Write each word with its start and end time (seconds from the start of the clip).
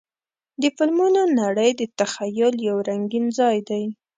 د 0.61 0.63
فلمونو 0.75 1.21
نړۍ 1.41 1.69
د 1.79 1.81
تخیل 1.99 2.53
یو 2.67 2.77
رنګین 2.89 3.25
ځای 3.39 3.57
دی. 3.69 3.83